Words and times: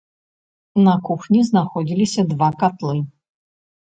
На 0.85 0.95
кухні 1.09 1.43
знаходзіліся 1.49 2.21
два 2.31 2.47
катлы. 2.65 2.95